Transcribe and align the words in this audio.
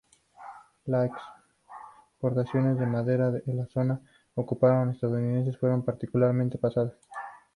Las 0.85 1.11
exportaciones 2.13 2.79
de 2.79 2.87
madera 2.87 3.29
de 3.29 3.43
la 3.53 3.67
zona 3.67 3.97
de 3.97 4.01
ocupación 4.41 4.89
estadounidense 4.89 5.55
fueron 5.59 5.83
particularmente 5.85 6.57
pesadas. 6.57 6.95